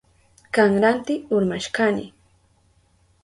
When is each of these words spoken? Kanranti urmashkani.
Kanranti 0.57 1.17
urmashkani. 1.39 2.05